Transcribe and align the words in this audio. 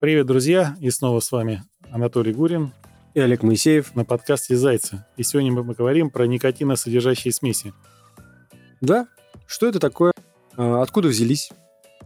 Привет, 0.00 0.26
друзья! 0.26 0.76
И 0.80 0.90
снова 0.90 1.18
с 1.18 1.32
вами 1.32 1.64
Анатолий 1.90 2.32
Гурин 2.32 2.72
и 3.14 3.20
Олег 3.20 3.42
Моисеев 3.42 3.96
на 3.96 4.04
подкасте 4.04 4.54
«Зайцы». 4.54 5.04
И 5.16 5.24
сегодня 5.24 5.50
мы 5.50 5.64
поговорим 5.64 6.08
про 6.08 6.24
никотиносодержащие 6.28 7.32
смеси. 7.32 7.74
Да, 8.80 9.08
что 9.48 9.66
это 9.66 9.80
такое? 9.80 10.12
А, 10.56 10.82
откуда 10.82 11.08
взялись? 11.08 11.50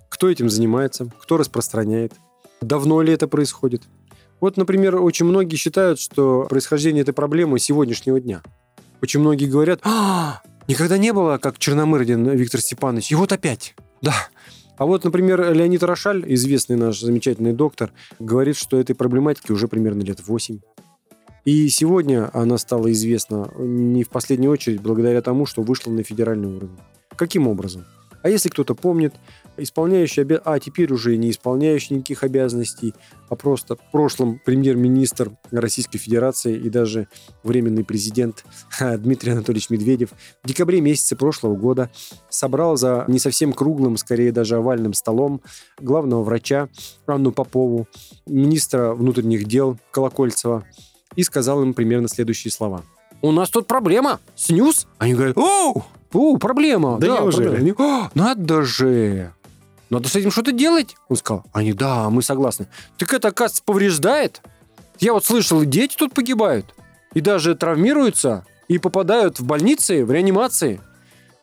Кто 0.08 0.30
этим 0.30 0.48
занимается? 0.48 1.12
Кто 1.20 1.36
распространяет? 1.36 2.14
Давно 2.62 3.02
ли 3.02 3.12
это 3.12 3.29
происходит? 3.29 3.82
Вот, 4.40 4.56
например, 4.56 4.96
очень 4.96 5.27
многие 5.27 5.56
считают, 5.56 6.00
что 6.00 6.46
происхождение 6.48 7.02
этой 7.02 7.12
проблемы 7.12 7.59
сегодняшнего 7.59 8.18
дня. 8.18 8.43
Очень 9.02 9.20
многие 9.20 9.50
говорят, 9.50 9.80
а, 9.84 10.40
никогда 10.66 10.96
не 10.96 11.12
было, 11.12 11.36
как 11.36 11.59
Черномырдин 11.59 12.31
Виктор 12.31 12.62
Степанович, 12.62 13.12
и 13.12 13.17
вот 13.17 13.32
опять. 13.32 13.75
Да, 14.00 14.14
а 14.82 14.85
вот, 14.85 15.04
например, 15.04 15.54
Леонид 15.54 15.85
Рошаль, 15.85 16.25
известный 16.27 16.75
наш 16.75 16.99
замечательный 16.99 17.53
доктор, 17.53 17.93
говорит, 18.18 18.57
что 18.57 18.81
этой 18.81 18.96
проблематике 18.96 19.53
уже 19.53 19.68
примерно 19.68 20.03
лет 20.03 20.27
8. 20.27 20.59
И 21.45 21.68
сегодня 21.68 22.29
она 22.32 22.59
стала 22.59 22.90
известна 22.90 23.49
не 23.59 24.03
в 24.03 24.09
последнюю 24.09 24.50
очередь 24.50 24.81
благодаря 24.81 25.23
тому, 25.23 25.46
что 25.46 25.63
вышла 25.63 25.93
на 25.93 26.03
федеральный 26.03 26.49
уровень. 26.49 26.81
Каким 27.14 27.46
образом? 27.46 27.85
А 28.25 28.29
если 28.29 28.49
кто-то 28.49 28.75
помнит, 28.75 29.14
исполняющий 29.56 30.22
обя... 30.22 30.40
а 30.44 30.58
теперь 30.58 30.92
уже 30.92 31.16
не 31.16 31.30
исполняющий 31.30 31.94
никаких 31.94 32.22
обязанностей, 32.22 32.94
а 33.28 33.36
просто 33.36 33.77
в 33.77 33.91
прошлом 33.91 34.41
премьер-министр 34.44 35.33
Российской 35.50 35.98
Федерации 35.98 36.56
и 36.56 36.69
даже 36.70 37.08
временный 37.42 37.84
президент 37.84 38.44
Дмитрий 38.80 39.33
Анатольевич 39.33 39.70
Медведев 39.70 40.11
в 40.42 40.48
декабре 40.48 40.80
месяце 40.80 41.16
прошлого 41.16 41.56
года 41.56 41.91
собрал 42.28 42.77
за 42.77 43.05
не 43.08 43.19
совсем 43.19 43.53
круглым, 43.53 43.97
скорее 43.97 44.33
даже 44.33 44.56
овальным 44.56 44.94
столом 44.94 45.41
главного 45.81 46.22
врача 46.22 46.69
Анну 47.06 47.33
Попову, 47.33 47.87
министра 48.27 48.94
внутренних 48.94 49.44
дел 49.44 49.78
Колокольцева 49.91 50.64
и 51.16 51.22
сказал 51.22 51.62
им 51.62 51.75
примерно 51.75 52.09
следующие 52.09 52.50
слова. 52.50 52.83
«У 53.20 53.31
нас 53.31 53.50
тут 53.50 53.66
проблема. 53.66 54.19
Снюс?» 54.34 54.89
Они 54.98 55.14
говорят, 55.14 55.37
«Оу, 55.37 55.84
о, 56.12 56.37
проблема. 56.37 56.98
Да, 56.98 57.06
да 57.06 57.16
проблема. 57.22 57.56
Они, 57.56 57.72
О, 57.78 58.11
надо 58.14 58.62
же. 58.62 59.33
Надо 59.93 60.09
с 60.09 60.17
этим 60.17 60.31
что-то 60.31 60.53
делать. 60.53 60.97
Он 61.11 61.19
сказал, 61.19 61.45
они, 61.53 61.75
да, 61.75 62.09
мы 62.09 62.23
согласны. 62.23 62.67
Так 62.97 63.12
это, 63.12 63.29
оказывается, 63.29 63.62
повреждает? 63.62 64.41
Я 65.01 65.12
вот 65.12 65.27
слышал, 65.27 65.61
и 65.61 65.67
дети 65.67 65.97
тут 65.99 66.15
погибают. 66.15 66.75
И 67.12 67.21
даже 67.21 67.55
травмируются, 67.55 68.47
и 68.69 68.79
попадают 68.79 69.39
в 69.39 69.45
больницы, 69.45 70.03
в 70.07 70.11
реанимации. 70.11 70.81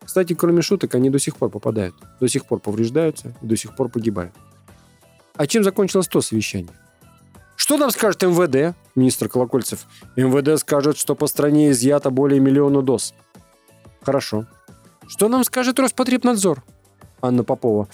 Кстати, 0.03 0.33
кроме 0.33 0.63
шуток, 0.63 0.95
они 0.95 1.11
до 1.11 1.19
сих 1.19 1.35
пор 1.35 1.51
попадают. 1.51 1.93
До 2.19 2.27
сих 2.27 2.45
пор 2.45 2.59
повреждаются 2.59 3.35
и 3.39 3.45
до 3.45 3.55
сих 3.55 3.75
пор 3.75 3.89
погибают. 3.89 4.33
А 5.35 5.45
чем 5.45 5.63
закончилось 5.63 6.07
то 6.07 6.19
совещание? 6.19 6.73
Что 7.55 7.77
нам 7.77 7.91
скажет 7.91 8.23
МВД, 8.23 8.75
министр 8.95 9.29
Колокольцев? 9.29 9.85
МВД 10.15 10.59
скажет, 10.59 10.97
что 10.97 11.13
по 11.13 11.27
стране 11.27 11.69
изъято 11.69 12.09
более 12.09 12.39
миллиона 12.39 12.81
доз. 12.81 13.13
Хорошо. 14.01 14.47
Что 15.07 15.27
нам 15.27 15.43
скажет 15.43 15.77
Роспотребнадзор? 15.77 16.63
Анна 17.21 17.43
Попова. 17.43 17.87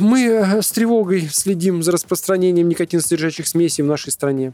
Мы 0.00 0.24
э, 0.24 0.62
с 0.62 0.70
тревогой 0.70 1.28
следим 1.28 1.82
за 1.82 1.92
распространением 1.92 2.68
никотиносодержащих 2.68 3.46
смесей 3.46 3.82
в 3.82 3.86
нашей 3.86 4.12
стране. 4.12 4.52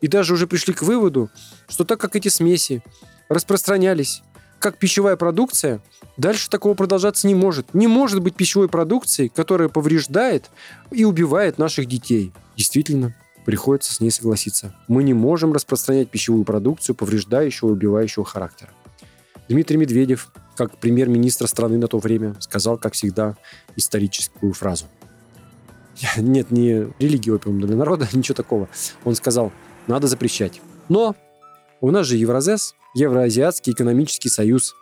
И 0.00 0.08
даже 0.08 0.34
уже 0.34 0.46
пришли 0.46 0.74
к 0.74 0.82
выводу, 0.82 1.30
что 1.68 1.84
так 1.84 2.00
как 2.00 2.16
эти 2.16 2.28
смеси 2.28 2.82
распространялись 3.28 4.22
как 4.58 4.78
пищевая 4.78 5.16
продукция, 5.16 5.80
дальше 6.16 6.48
такого 6.50 6.74
продолжаться 6.74 7.26
не 7.26 7.34
может. 7.34 7.74
Не 7.74 7.86
может 7.86 8.20
быть 8.20 8.34
пищевой 8.34 8.68
продукции, 8.68 9.28
которая 9.28 9.68
повреждает 9.68 10.50
и 10.90 11.04
убивает 11.04 11.58
наших 11.58 11.86
детей. 11.86 12.32
Действительно, 12.56 13.14
приходится 13.44 13.94
с 13.94 14.00
ней 14.00 14.10
согласиться. 14.10 14.74
Мы 14.88 15.04
не 15.04 15.14
можем 15.14 15.52
распространять 15.52 16.10
пищевую 16.10 16.44
продукцию 16.44 16.96
повреждающего 16.96 17.68
и 17.68 17.72
убивающего 17.72 18.24
характера. 18.24 18.70
Дмитрий 19.48 19.76
Медведев, 19.76 20.32
как 20.56 20.78
премьер-министр 20.78 21.46
страны 21.46 21.78
на 21.78 21.86
то 21.86 21.98
время, 21.98 22.34
сказал, 22.40 22.78
как 22.78 22.94
всегда, 22.94 23.36
историческую 23.76 24.52
фразу. 24.52 24.86
Нет, 26.16 26.50
не 26.50 26.88
религия 26.98 27.34
опиум 27.34 27.60
для 27.60 27.76
народа, 27.76 28.08
ничего 28.12 28.34
такого. 28.34 28.68
Он 29.04 29.14
сказал, 29.14 29.52
надо 29.86 30.08
запрещать. 30.08 30.60
Но 30.88 31.14
у 31.80 31.90
нас 31.90 32.06
же 32.06 32.16
Евразес, 32.16 32.74
Евроазиатский 32.94 33.72
экономический 33.72 34.28
союз, 34.28 34.74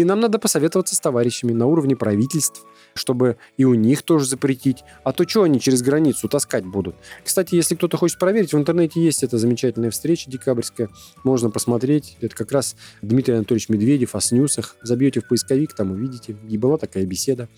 и 0.00 0.04
нам 0.04 0.20
надо 0.20 0.38
посоветоваться 0.38 0.94
с 0.94 1.00
товарищами 1.00 1.52
на 1.52 1.66
уровне 1.66 1.96
правительств, 1.96 2.64
чтобы 2.94 3.36
и 3.56 3.64
у 3.64 3.74
них 3.74 4.02
тоже 4.02 4.26
запретить. 4.26 4.84
А 5.04 5.12
то 5.12 5.28
что 5.28 5.42
они 5.42 5.60
через 5.60 5.82
границу 5.82 6.28
таскать 6.28 6.64
будут? 6.64 6.96
Кстати, 7.24 7.54
если 7.54 7.74
кто-то 7.74 7.96
хочет 7.96 8.18
проверить, 8.18 8.52
в 8.52 8.58
интернете 8.58 9.02
есть 9.02 9.22
эта 9.22 9.38
замечательная 9.38 9.90
встреча 9.90 10.30
декабрьская. 10.30 10.88
Можно 11.24 11.50
посмотреть. 11.50 12.16
Это 12.20 12.34
как 12.36 12.52
раз 12.52 12.76
Дмитрий 13.02 13.34
Анатольевич 13.34 13.68
Медведев 13.68 14.14
о 14.14 14.20
снюсах. 14.20 14.76
Забьете 14.82 15.20
в 15.20 15.28
поисковик, 15.28 15.74
там 15.74 15.92
увидите. 15.92 16.36
И 16.48 16.58
была 16.58 16.78
такая 16.78 17.04
беседа. 17.04 17.48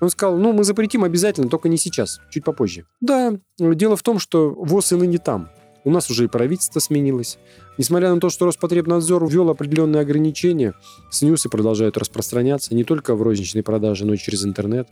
Он 0.00 0.08
сказал, 0.08 0.38
ну, 0.38 0.52
мы 0.52 0.64
запретим 0.64 1.04
обязательно, 1.04 1.50
только 1.50 1.68
не 1.68 1.76
сейчас, 1.76 2.20
чуть 2.30 2.42
попозже. 2.42 2.86
Да, 3.00 3.38
дело 3.58 3.96
в 3.96 4.02
том, 4.02 4.18
что 4.18 4.50
ВОЗ 4.50 4.92
и 4.92 4.96
ныне 4.96 5.18
там. 5.18 5.50
У 5.84 5.90
нас 5.90 6.10
уже 6.10 6.24
и 6.24 6.28
правительство 6.28 6.78
сменилось. 6.80 7.38
Несмотря 7.78 8.14
на 8.14 8.20
то, 8.20 8.28
что 8.28 8.44
Роспотребнадзор 8.44 9.26
ввел 9.26 9.48
определенные 9.48 10.02
ограничения, 10.02 10.74
снюсы 11.10 11.48
продолжают 11.48 11.96
распространяться 11.96 12.74
не 12.74 12.84
только 12.84 13.14
в 13.14 13.22
розничной 13.22 13.62
продаже, 13.62 14.04
но 14.04 14.14
и 14.14 14.18
через 14.18 14.44
интернет. 14.44 14.88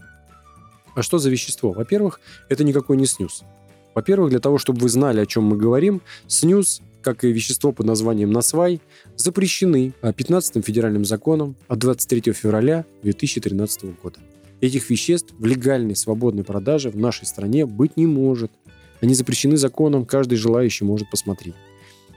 А 0.95 1.03
что 1.03 1.19
за 1.19 1.29
вещество? 1.29 1.73
Во-первых, 1.73 2.21
это 2.49 2.65
никакой 2.65 2.97
не 2.97 3.07
снюс. 3.07 3.43
Во-первых, 3.95 4.31
для 4.31 4.39
того, 4.39 4.59
чтобы 4.59 4.81
вы 4.81 4.89
знали, 4.89 5.21
о 5.21 5.27
чем 5.27 5.45
мы 5.45 5.57
говорим, 5.57 6.01
снюс, 6.27 6.81
как 7.03 7.25
и 7.25 7.33
вещество 7.33 7.73
под 7.73 7.87
названием 7.87 8.31
насвай, 8.31 8.81
запрещены 9.17 9.93
15 10.03 10.65
федеральным 10.65 11.05
законом 11.05 11.57
от 11.69 11.79
23 11.81 12.33
февраля 12.33 12.87
2013 13.03 14.01
года. 14.03 14.19
Этих 14.61 14.89
веществ 14.91 15.35
в 15.39 15.45
легальной 15.45 15.95
свободной 15.95 16.45
продаже 16.45 16.91
в 16.91 16.97
нашей 16.97 17.27
стране 17.27 17.67
быть 17.67 17.97
не 17.97 18.07
может– 18.07 18.51
они 19.01 19.15
запрещены 19.15 19.57
законом, 19.57 20.05
каждый 20.05 20.37
желающий 20.37 20.85
может 20.85 21.11
посмотреть. 21.11 21.55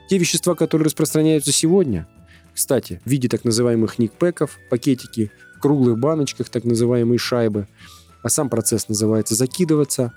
Те 0.10 0.18
вещества, 0.18 0.56
которые 0.56 0.86
распространяются 0.86 1.52
сегодня, 1.52 2.08
кстати, 2.54 3.02
в 3.06 3.10
виде 3.10 3.30
так 3.30 3.46
называемых 3.46 3.98
никпеков, 4.00 4.60
пакетики, 4.70 5.32
в 5.56 5.62
круглых 5.62 6.00
баночках, 6.00 6.50
так 6.50 6.64
называемые 6.64 7.18
шайбы, 7.18 7.68
а 8.24 8.30
сам 8.30 8.50
процесс 8.50 8.90
называется 8.90 9.36
закидываться, 9.36 10.14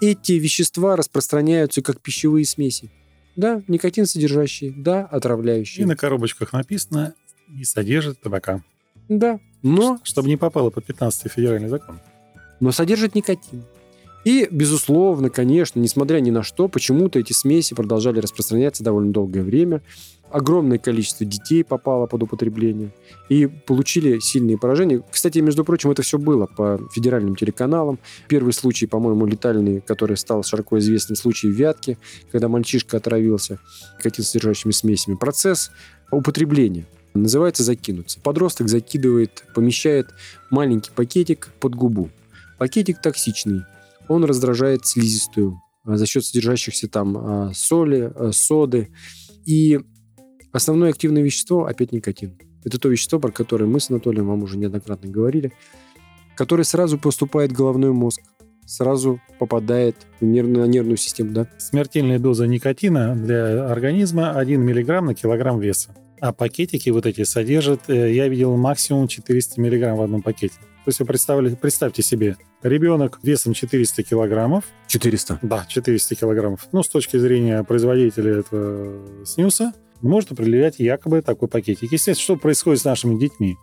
эти 0.00 0.32
вещества 0.32 0.96
распространяются 0.96 1.82
как 1.82 2.00
пищевые 2.00 2.44
смеси. 2.44 2.90
Да, 3.36 3.62
никотин 3.66 4.06
содержащие, 4.06 4.72
да, 4.76 5.04
отравляющие. 5.04 5.82
И 5.82 5.86
на 5.86 5.96
коробочках 5.96 6.52
написано 6.52 7.14
«не 7.48 7.64
содержит 7.64 8.20
табака». 8.20 8.62
Да, 9.08 9.40
но... 9.62 9.98
Чтобы 10.04 10.28
не 10.28 10.36
попало 10.36 10.70
под 10.70 10.86
15 10.86 11.30
федеральный 11.32 11.68
закон. 11.68 12.00
Но 12.60 12.70
содержит 12.70 13.14
никотин. 13.14 13.64
И, 14.24 14.48
безусловно, 14.50 15.28
конечно, 15.28 15.78
несмотря 15.78 16.20
ни 16.20 16.30
на 16.30 16.42
что, 16.42 16.68
почему-то 16.68 17.18
эти 17.18 17.32
смеси 17.32 17.74
продолжали 17.74 18.20
распространяться 18.20 18.82
довольно 18.82 19.12
долгое 19.12 19.42
время. 19.42 19.82
Огромное 20.30 20.78
количество 20.78 21.24
детей 21.24 21.62
попало 21.62 22.06
под 22.06 22.24
употребление 22.24 22.92
и 23.28 23.46
получили 23.46 24.18
сильные 24.18 24.58
поражения. 24.58 25.02
Кстати, 25.10 25.38
между 25.38 25.64
прочим, 25.64 25.90
это 25.90 26.02
все 26.02 26.18
было 26.18 26.46
по 26.46 26.80
федеральным 26.92 27.36
телеканалам. 27.36 28.00
Первый 28.26 28.52
случай, 28.52 28.86
по-моему, 28.86 29.26
летальный, 29.26 29.80
который 29.80 30.16
стал 30.16 30.42
широко 30.42 30.78
известным 30.78 31.16
случай 31.16 31.48
в 31.48 31.52
Вятке, 31.52 31.98
когда 32.32 32.48
мальчишка 32.48 32.96
отравился 32.96 33.60
содержащими 34.00 34.72
смесями. 34.72 35.14
Процесс 35.14 35.70
употребления 36.10 36.86
называется 37.12 37.62
закинуться. 37.62 38.18
Подросток 38.20 38.68
закидывает, 38.68 39.44
помещает 39.54 40.08
маленький 40.50 40.90
пакетик 40.90 41.52
под 41.60 41.76
губу. 41.76 42.10
Пакетик 42.58 43.00
токсичный, 43.00 43.62
он 44.08 44.24
раздражает 44.24 44.86
слизистую 44.86 45.60
а, 45.84 45.96
за 45.96 46.06
счет 46.06 46.24
содержащихся 46.24 46.88
там 46.88 47.16
а, 47.16 47.52
соли, 47.54 48.12
а, 48.14 48.32
соды. 48.32 48.90
И 49.44 49.80
основное 50.52 50.90
активное 50.90 51.22
вещество 51.22 51.66
опять 51.66 51.92
никотин. 51.92 52.38
Это 52.64 52.78
то 52.78 52.88
вещество, 52.88 53.18
про 53.18 53.30
которое 53.30 53.66
мы 53.66 53.80
с 53.80 53.90
Анатолием 53.90 54.26
вам 54.26 54.42
уже 54.42 54.56
неоднократно 54.56 55.10
говорили, 55.10 55.52
которое 56.34 56.64
сразу 56.64 56.98
поступает 56.98 57.52
в 57.52 57.56
головной 57.56 57.92
мозг, 57.92 58.22
сразу 58.66 59.20
попадает 59.38 59.96
в 60.20 60.24
нервную, 60.24 60.66
на 60.66 60.70
нервную 60.70 60.96
систему. 60.96 61.32
Да? 61.32 61.48
Смертельная 61.58 62.18
доза 62.18 62.46
никотина 62.46 63.14
для 63.14 63.70
организма 63.70 64.32
1 64.32 64.62
мг 64.62 65.00
на 65.02 65.14
килограмм 65.14 65.60
веса. 65.60 65.94
А 66.20 66.32
пакетики 66.32 66.90
вот 66.90 67.06
эти 67.06 67.24
содержат, 67.24 67.88
э, 67.88 68.12
я 68.12 68.28
видел 68.28 68.56
максимум 68.56 69.08
400 69.08 69.60
мг 69.60 69.96
в 69.96 70.02
одном 70.02 70.22
пакете. 70.22 70.54
То 70.84 70.88
есть 70.88 71.00
вы 71.00 71.06
представили, 71.06 71.54
представьте 71.54 72.02
себе, 72.02 72.36
ребенок 72.62 73.18
весом 73.22 73.54
400 73.54 74.02
килограммов. 74.02 74.64
400? 74.88 75.38
Да, 75.42 75.64
400 75.66 76.14
килограммов. 76.14 76.68
Ну, 76.72 76.82
с 76.82 76.88
точки 76.88 77.16
зрения 77.16 77.62
производителя 77.64 78.40
этого 78.40 79.24
снюса, 79.24 79.72
может 80.02 80.32
определять 80.32 80.78
якобы 80.78 81.22
такой 81.22 81.48
пакетик. 81.48 81.90
Естественно, 81.92 82.22
что 82.22 82.36
происходит 82.36 82.82
с 82.82 82.84
нашими 82.84 83.18
детьми? 83.18 83.56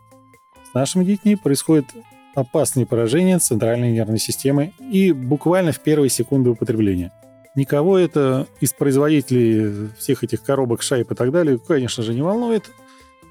С 0.70 0.74
нашими 0.74 1.04
детьми 1.04 1.36
происходит 1.36 1.86
опасные 2.34 2.86
поражения 2.86 3.38
центральной 3.38 3.92
нервной 3.92 4.18
системы 4.18 4.72
и 4.80 5.12
буквально 5.12 5.72
в 5.72 5.80
первые 5.80 6.10
секунды 6.10 6.50
употребления. 6.50 7.12
Никого 7.54 7.98
это 7.98 8.46
из 8.60 8.72
производителей 8.72 9.90
всех 9.98 10.24
этих 10.24 10.42
коробок, 10.42 10.82
шайб 10.82 11.12
и 11.12 11.14
так 11.14 11.30
далее, 11.30 11.58
конечно 11.58 12.02
же, 12.02 12.14
не 12.14 12.22
волнует. 12.22 12.70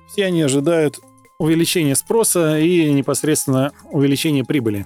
Все 0.10 0.26
они 0.26 0.42
ожидают 0.44 1.00
увеличения 1.40 1.96
спроса 1.96 2.60
и 2.60 2.92
непосредственно 2.94 3.72
увеличения 3.90 4.44
прибыли. 4.44 4.86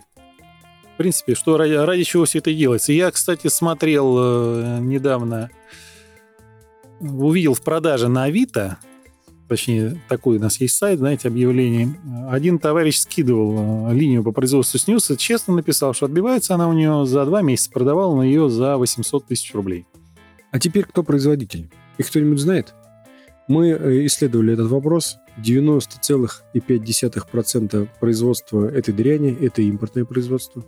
В 0.94 0.98
принципе, 0.98 1.36
что 1.36 1.58
ради, 1.58 1.74
ради 1.74 2.04
чего 2.04 2.24
все 2.24 2.40
это 2.40 2.54
делается. 2.54 2.94
Я, 2.94 3.12
кстати, 3.12 3.48
смотрел 3.48 4.16
э, 4.18 4.80
недавно, 4.80 5.50
увидел 7.02 7.54
в 7.54 7.62
продаже 7.62 8.08
на 8.08 8.24
Авито, 8.24 8.78
точнее, 9.48 10.02
такой 10.10 10.38
у 10.38 10.40
нас 10.40 10.60
есть 10.60 10.76
сайт, 10.76 11.00
знаете, 11.00 11.28
объявлений. 11.28 11.90
Один 12.30 12.60
товарищ 12.60 12.98
скидывал 12.98 13.90
э, 13.90 13.94
линию 13.94 14.24
по 14.24 14.32
производству 14.32 14.80
снюса, 14.80 15.18
честно 15.18 15.56
написал, 15.56 15.94
что 15.94 16.06
отбивается 16.06 16.56
она 16.56 16.68
у 16.68 16.74
него 16.74 17.06
за 17.06 17.26
два 17.26 17.42
месяца, 17.42 17.72
продавал 17.72 18.14
он 18.14 18.24
ее 18.24 18.50
за 18.50 18.78
800 18.78 19.28
тысяч 19.28 19.54
рублей. 19.54 19.86
А 20.52 20.60
теперь 20.60 20.86
кто 20.86 21.04
производитель? 21.04 21.70
Их 21.98 22.08
кто-нибудь 22.08 22.40
знает? 22.40 22.74
Мы 23.48 23.70
э, 23.70 24.06
исследовали 24.06 24.54
этот 24.54 24.70
вопрос. 24.70 25.18
90,5% 25.38 27.90
производства 28.00 28.68
этой 28.68 28.94
дряни– 28.94 29.38
это 29.42 29.62
импортное 29.62 30.06
производство. 30.06 30.64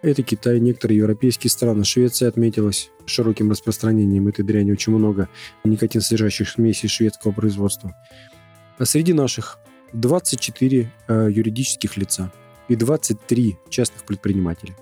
Это 0.00 0.22
Китай, 0.22 0.60
некоторые 0.60 0.98
европейские 0.98 1.50
страны. 1.50 1.84
Швеция 1.84 2.28
отметилась 2.28 2.90
широким 3.04 3.50
распространением 3.50 4.28
этой 4.28 4.44
дряни. 4.44 4.70
Очень 4.70 4.92
много 4.92 5.28
никотин 5.64 6.00
содержащих 6.00 6.48
смесей 6.48 6.88
шведского 6.88 7.32
производства. 7.32 7.94
А 8.78 8.84
среди 8.84 9.12
наших 9.12 9.58
24 9.92 10.92
э, 11.08 11.28
юридических 11.32 11.96
лица 11.96 12.30
и 12.68 12.76
23 12.76 13.56
частных 13.68 14.04
предпринимателя 14.04 14.76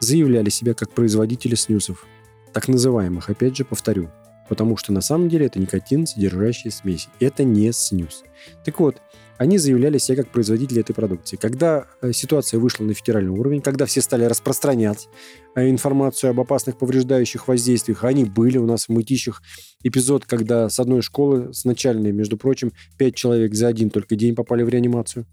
заявляли 0.00 0.50
себя 0.50 0.74
как 0.74 0.90
производители 0.90 1.54
снюсов, 1.54 2.04
так 2.52 2.68
называемых, 2.68 3.30
опять 3.30 3.56
же, 3.56 3.64
повторю, 3.64 4.10
потому 4.48 4.76
что 4.76 4.92
на 4.92 5.00
самом 5.00 5.30
деле 5.30 5.46
это 5.46 5.58
никотин, 5.58 6.06
содержащие 6.06 6.70
смеси. 6.70 7.08
Это 7.18 7.44
не 7.44 7.72
снюс. 7.72 8.24
Так 8.64 8.80
вот, 8.80 9.00
они 9.38 9.58
заявляли 9.58 9.98
себя 9.98 10.22
как 10.22 10.30
производители 10.30 10.80
этой 10.80 10.94
продукции. 10.94 11.36
Когда 11.36 11.86
э, 12.00 12.12
ситуация 12.12 12.60
вышла 12.60 12.84
на 12.84 12.94
федеральный 12.94 13.30
уровень, 13.30 13.60
когда 13.60 13.86
все 13.86 14.00
стали 14.00 14.24
распространять 14.24 15.08
э, 15.54 15.68
информацию 15.68 16.30
об 16.30 16.40
опасных 16.40 16.78
повреждающих 16.78 17.48
воздействиях, 17.48 18.04
они 18.04 18.24
были 18.24 18.58
у 18.58 18.66
нас 18.66 18.86
в 18.86 18.88
мытищах 18.90 19.42
эпизод, 19.82 20.26
когда 20.26 20.68
с 20.68 20.78
одной 20.78 21.02
школы, 21.02 21.52
с 21.52 21.64
начальной, 21.64 22.12
между 22.12 22.36
прочим, 22.36 22.72
пять 22.98 23.14
человек 23.14 23.54
за 23.54 23.68
один 23.68 23.90
только 23.90 24.16
день 24.16 24.34
попали 24.34 24.62
в 24.62 24.68
реанимацию. 24.68 25.26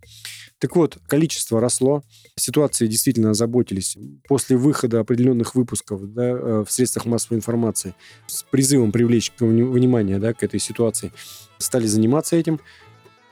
Так 0.60 0.75
вот, 0.75 0.98
количество 1.07 1.62
росло, 1.62 2.04
ситуации 2.36 2.88
действительно 2.88 3.30
озаботились. 3.30 3.98
После 4.28 4.57
выхода 4.57 5.00
определенных 5.00 5.56
выпусков 5.56 6.13
да, 6.13 6.30
э, 6.30 6.66
в 6.68 6.72
средствах 6.72 7.06
массовой 7.06 7.38
информации 7.38 7.95
с 8.28 8.44
призывом 8.44 8.92
привлечь 8.92 9.31
внимание 9.40 10.19
да, 10.19 10.34
к 10.34 10.44
этой 10.44 10.60
ситуации, 10.60 11.13
стали 11.60 11.88
заниматься 11.88 12.36
этим. 12.36 12.60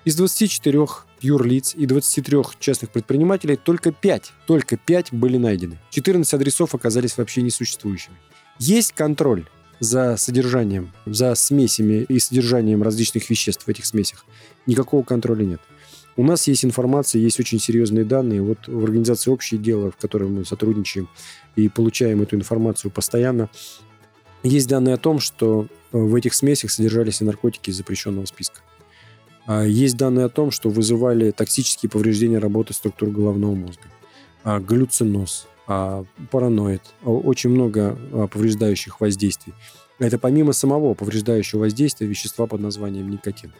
Из 0.08 0.16
24 0.16 0.86
юрлиц 1.20 1.76
и 1.76 1.86
23 1.86 2.38
частных 2.60 2.92
предпринимателей 2.92 3.58
только 3.58 3.92
5, 3.92 4.32
только 4.46 4.78
5 4.78 5.12
были 5.12 5.36
найдены. 5.36 5.80
14 5.90 6.34
адресов 6.34 6.74
оказались 6.74 7.18
вообще 7.18 7.42
несуществующими. 7.42 8.16
Есть 8.58 8.94
контроль 8.94 9.50
за 9.82 10.16
содержанием, 10.16 10.94
за 11.06 11.36
смесями 11.36 12.06
и 12.08 12.20
содержанием 12.20 12.84
различных 12.84 13.30
веществ 13.30 13.66
в 13.66 13.70
этих 13.70 13.86
смесях. 13.86 14.24
Никакого 14.66 15.04
контроля 15.04 15.44
нет. 15.44 15.60
У 16.16 16.24
нас 16.24 16.48
есть 16.48 16.64
информация, 16.64 17.20
есть 17.20 17.42
очень 17.42 17.60
серьезные 17.60 18.06
данные. 18.06 18.42
Вот 18.42 18.60
в 18.66 18.82
организации 18.86 19.30
«Общее 19.30 19.60
дело», 19.60 19.92
в 19.92 19.98
которой 19.98 20.30
мы 20.30 20.46
сотрудничаем 20.46 21.10
и 21.58 21.68
получаем 21.68 22.22
эту 22.22 22.38
информацию 22.38 22.92
постоянно, 22.92 23.50
есть 24.42 24.70
данные 24.70 24.96
о 24.96 24.98
том, 24.98 25.20
что 25.20 25.68
э, 25.92 25.98
в 25.98 26.16
этих 26.16 26.34
смесях 26.34 26.72
содержались 26.72 27.20
и 27.20 27.26
наркотики 27.26 27.72
из 27.72 27.76
запрещенного 27.76 28.26
списка. 28.26 28.62
А, 29.48 29.64
есть 29.64 29.96
данные 29.98 30.26
о 30.26 30.30
том, 30.30 30.52
что 30.52 30.70
вызывали 30.70 31.32
токсические 31.32 31.90
повреждения 31.90 32.38
работы 32.38 32.74
структур 32.74 33.10
головного 33.10 33.56
мозга, 33.56 33.84
а, 34.44 34.60
галлюциноз, 34.60 35.48
а, 35.68 36.04
параноид, 36.30 36.82
очень 37.04 37.50
много 37.50 37.98
повреждающих 38.32 39.00
воздействий. 39.00 39.54
Это 40.00 40.20
помимо 40.20 40.52
самого 40.54 40.94
повреждающего 40.94 41.62
воздействия 41.62 42.08
вещества 42.08 42.46
под 42.46 42.62
названием 42.62 43.10
никотин. 43.10 43.54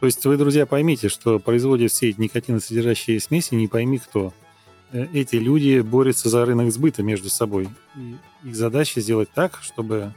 То 0.00 0.06
есть 0.06 0.24
вы, 0.24 0.36
друзья, 0.36 0.66
поймите, 0.66 1.08
что 1.08 1.38
производят 1.38 1.92
все 1.92 2.08
эти 2.08 2.20
никотиносодержащие 2.20 3.20
смеси 3.20 3.54
не 3.54 3.68
пойми 3.68 3.98
кто. 3.98 4.32
Э, 4.92 5.06
эти 5.12 5.36
люди 5.36 5.80
борются 5.80 6.28
за 6.28 6.44
рынок 6.44 6.72
сбыта 6.72 7.02
между 7.02 7.28
собой. 7.28 7.68
И 7.96 8.16
их 8.48 8.56
задача 8.56 9.00
сделать 9.00 9.28
так, 9.32 9.58
чтобы 9.62 10.12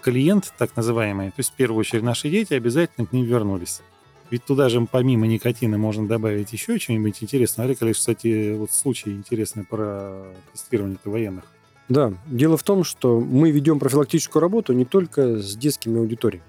клиент, 0.00 0.54
так 0.56 0.74
называемый, 0.76 1.28
то 1.30 1.38
есть 1.38 1.50
в 1.50 1.54
первую 1.54 1.80
очередь 1.80 2.04
наши 2.04 2.30
дети, 2.30 2.54
обязательно 2.54 3.06
к 3.06 3.12
ним 3.12 3.26
вернулись. 3.26 3.82
Ведь 4.30 4.44
туда 4.44 4.68
же 4.68 4.86
помимо 4.90 5.26
никотина 5.26 5.78
можно 5.78 6.06
добавить 6.08 6.52
еще 6.52 6.78
что-нибудь 6.78 7.22
интересное. 7.22 7.64
Олег 7.64 7.82
Олегович, 7.82 7.98
кстати, 7.98 8.54
вот 8.56 8.72
случай 8.72 9.12
интересный 9.12 9.64
про 9.64 10.26
тестирование 10.52 10.98
военных. 11.04 11.44
Да, 11.88 12.12
дело 12.26 12.56
в 12.56 12.64
том, 12.64 12.82
что 12.82 13.20
мы 13.20 13.52
ведем 13.52 13.78
профилактическую 13.78 14.40
работу 14.40 14.72
не 14.72 14.84
только 14.84 15.38
с 15.38 15.56
детскими 15.56 16.00
аудиториями. 16.00 16.44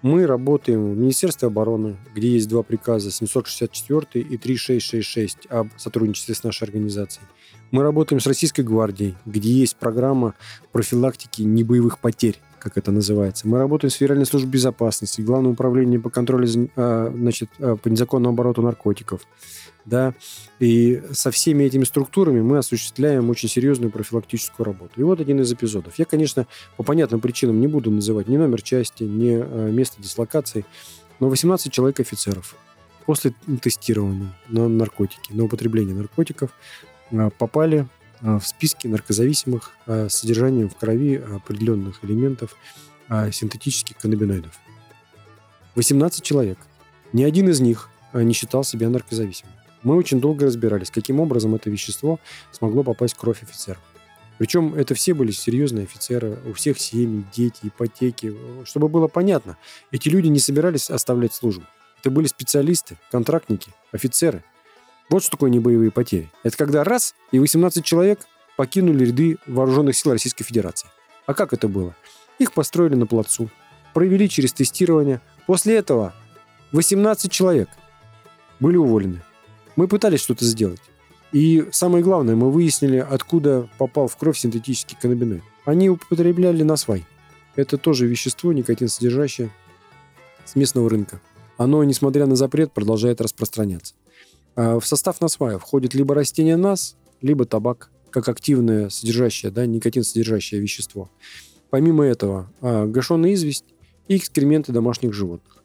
Мы 0.00 0.26
работаем 0.26 0.94
в 0.94 0.96
Министерстве 0.96 1.48
обороны, 1.48 1.96
где 2.14 2.30
есть 2.30 2.48
два 2.48 2.62
приказа, 2.62 3.10
764 3.10 4.24
и 4.24 4.36
3666 4.36 5.46
об 5.50 5.68
сотрудничестве 5.76 6.36
с 6.36 6.44
нашей 6.44 6.64
организацией. 6.64 7.26
Мы 7.72 7.82
работаем 7.82 8.20
с 8.20 8.26
Российской 8.26 8.62
гвардией, 8.62 9.16
где 9.26 9.50
есть 9.50 9.76
программа 9.76 10.34
профилактики 10.72 11.42
небоевых 11.42 11.98
потерь 11.98 12.38
как 12.58 12.76
это 12.76 12.90
называется. 12.90 13.48
Мы 13.48 13.58
работаем 13.58 13.90
с 13.90 13.94
Федеральной 13.94 14.26
службой 14.26 14.50
безопасности, 14.50 15.20
Главным 15.20 15.52
управлением 15.52 16.02
по 16.02 16.10
контролю 16.10 16.48
а, 16.76 17.12
значит, 17.14 17.50
а, 17.58 17.76
по 17.76 17.88
незаконному 17.88 18.34
обороту 18.34 18.62
наркотиков. 18.62 19.22
Да? 19.84 20.14
И 20.58 21.02
со 21.12 21.30
всеми 21.30 21.64
этими 21.64 21.84
структурами 21.84 22.40
мы 22.40 22.58
осуществляем 22.58 23.30
очень 23.30 23.48
серьезную 23.48 23.90
профилактическую 23.90 24.66
работу. 24.66 24.92
И 24.96 25.02
вот 25.02 25.20
один 25.20 25.40
из 25.40 25.52
эпизодов. 25.52 25.98
Я, 25.98 26.04
конечно, 26.04 26.46
по 26.76 26.82
понятным 26.82 27.20
причинам 27.20 27.60
не 27.60 27.66
буду 27.66 27.90
называть 27.90 28.28
ни 28.28 28.36
номер 28.36 28.62
части, 28.62 29.04
ни 29.04 29.40
а, 29.40 29.70
место 29.70 30.02
дислокации, 30.02 30.64
но 31.20 31.28
18 31.28 31.72
человек 31.72 32.00
офицеров 32.00 32.56
после 33.06 33.32
тестирования 33.62 34.36
на 34.48 34.68
наркотики, 34.68 35.32
на 35.32 35.44
употребление 35.44 35.94
наркотиков 35.94 36.50
попали 37.38 37.78
Э, 37.80 37.97
в 38.20 38.42
списке 38.42 38.88
наркозависимых 38.88 39.72
э, 39.86 40.08
с 40.08 40.14
содержанием 40.14 40.68
в 40.68 40.76
крови 40.76 41.16
определенных 41.16 42.04
элементов 42.04 42.56
э, 43.08 43.30
синтетических 43.30 43.96
каннабиноидов. 43.96 44.58
18 45.74 46.22
человек. 46.22 46.58
Ни 47.12 47.24
один 47.24 47.48
из 47.48 47.60
них 47.60 47.88
не 48.12 48.32
считал 48.32 48.64
себя 48.64 48.88
наркозависимым. 48.88 49.54
Мы 49.82 49.94
очень 49.94 50.20
долго 50.20 50.46
разбирались, 50.46 50.90
каким 50.90 51.20
образом 51.20 51.54
это 51.54 51.70
вещество 51.70 52.18
смогло 52.50 52.82
попасть 52.82 53.14
в 53.14 53.18
кровь 53.18 53.42
офицеров. 53.42 53.80
Причем 54.38 54.74
это 54.74 54.94
все 54.94 55.14
были 55.14 55.30
серьезные 55.30 55.84
офицеры, 55.84 56.38
у 56.46 56.52
всех 56.52 56.78
семьи, 56.78 57.24
дети, 57.32 57.58
ипотеки. 57.62 58.34
Чтобы 58.64 58.88
было 58.88 59.08
понятно, 59.08 59.56
эти 59.90 60.08
люди 60.08 60.28
не 60.28 60.38
собирались 60.38 60.90
оставлять 60.90 61.34
службу. 61.34 61.64
Это 62.00 62.10
были 62.10 62.26
специалисты, 62.26 62.96
контрактники, 63.10 63.72
офицеры– 63.92 64.42
вот 65.10 65.22
что 65.22 65.32
такое 65.32 65.50
небоевые 65.50 65.90
потери. 65.90 66.30
Это 66.42 66.56
когда 66.56 66.84
раз, 66.84 67.14
и 67.32 67.38
18 67.38 67.84
человек 67.84 68.20
покинули 68.56 69.06
ряды 69.06 69.38
вооруженных 69.46 69.96
сил 69.96 70.12
Российской 70.12 70.44
Федерации. 70.44 70.88
А 71.26 71.34
как 71.34 71.52
это 71.52 71.68
было? 71.68 71.94
Их 72.38 72.52
построили 72.52 72.94
на 72.94 73.06
плацу, 73.06 73.50
провели 73.94 74.28
через 74.28 74.52
тестирование. 74.52 75.20
После 75.46 75.76
этого 75.76 76.14
18 76.72 77.30
человек 77.30 77.68
были 78.60 78.76
уволены. 78.76 79.22
Мы 79.76 79.88
пытались 79.88 80.20
что-то 80.20 80.44
сделать. 80.44 80.80
И 81.32 81.68
самое 81.72 82.02
главное, 82.02 82.36
мы 82.36 82.50
выяснили, 82.50 82.96
откуда 82.98 83.68
попал 83.78 84.08
в 84.08 84.16
кровь 84.16 84.38
синтетический 84.38 84.96
каннабиноид. 85.00 85.42
Они 85.64 85.90
употребляли 85.90 86.62
насвай. 86.62 87.06
Это 87.54 87.76
тоже 87.76 88.06
вещество, 88.06 88.52
никотин 88.52 88.88
содержащее, 88.88 89.50
с 90.44 90.56
местного 90.56 90.88
рынка. 90.88 91.20
Оно, 91.58 91.84
несмотря 91.84 92.26
на 92.26 92.36
запрет, 92.36 92.72
продолжает 92.72 93.20
распространяться. 93.20 93.94
А, 94.56 94.78
в 94.80 94.86
состав 94.86 95.20
насвая 95.20 95.58
входит 95.58 95.94
либо 95.94 96.14
растение 96.14 96.56
нас, 96.56 96.96
либо 97.20 97.44
табак, 97.44 97.90
как 98.10 98.28
активное 98.28 98.88
содержащее, 98.88 99.52
да, 99.52 99.66
никотин 99.66 100.04
содержащее 100.04 100.60
вещество. 100.60 101.10
Помимо 101.70 102.04
этого, 102.04 102.50
а, 102.60 102.86
гашеная 102.86 103.34
известь 103.34 103.64
и 104.08 104.16
экскременты 104.16 104.72
домашних 104.72 105.12
животных. 105.12 105.58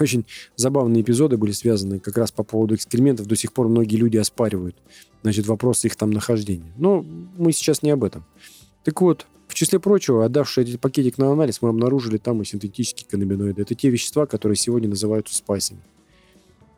Очень 0.00 0.26
забавные 0.54 1.02
эпизоды 1.02 1.36
были 1.36 1.52
связаны 1.52 1.98
как 1.98 2.16
раз 2.18 2.30
по 2.30 2.44
поводу 2.44 2.74
экскрементов. 2.76 3.26
До 3.26 3.34
сих 3.34 3.52
пор 3.52 3.68
многие 3.68 3.96
люди 3.96 4.16
оспаривают 4.16 4.76
значит, 5.22 5.46
вопросы 5.46 5.88
их 5.88 5.96
там 5.96 6.10
нахождения. 6.10 6.72
Но 6.76 7.04
мы 7.36 7.52
сейчас 7.52 7.82
не 7.82 7.90
об 7.90 8.04
этом. 8.04 8.24
Так 8.84 9.00
вот, 9.00 9.26
в 9.48 9.54
числе 9.54 9.80
прочего, 9.80 10.24
отдавший 10.24 10.64
этот 10.64 10.80
пакетик 10.80 11.18
на 11.18 11.32
анализ, 11.32 11.62
мы 11.62 11.70
обнаружили 11.70 12.18
там 12.18 12.42
и 12.42 12.44
синтетические 12.44 13.08
каннабиноиды. 13.10 13.62
Это 13.62 13.74
те 13.74 13.90
вещества, 13.90 14.26
которые 14.26 14.56
сегодня 14.56 14.88
называются 14.88 15.34
спайсами. 15.34 15.80